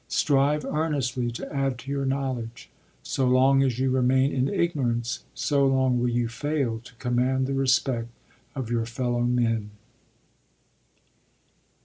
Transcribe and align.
Strive 0.07 0.65
earnestly 0.65 1.29
to 1.29 1.53
add 1.55 1.77
to 1.77 1.91
your 1.91 2.07
knowledge. 2.07 2.71
So 3.03 3.27
long 3.27 3.61
as 3.61 3.77
you 3.77 3.91
remain 3.91 4.31
in 4.31 4.47
ignorance, 4.49 5.25
so 5.35 5.67
long 5.67 5.99
will 5.99 6.09
you 6.09 6.27
fail 6.27 6.79
to 6.85 6.95
command 6.95 7.45
the 7.45 7.53
respect 7.53 8.09
of 8.55 8.71
your 8.71 8.87
fellow 8.87 9.21
men." 9.21 9.69